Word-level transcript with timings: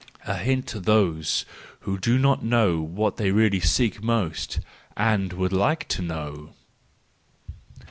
A 0.25 0.35
hint 0.37 0.65
to 0.69 0.79
those 0.79 1.45
who 1.81 1.99
do 1.99 2.17
not 2.17 2.43
know 2.43 2.81
what 2.81 3.17
they 3.17 3.29
really 3.29 3.59
seek 3.59 4.01
most, 4.01 4.59
and 4.97 5.31
would 5.33 5.53
like 5.53 5.87
to 5.89 6.01
know! 6.01 6.53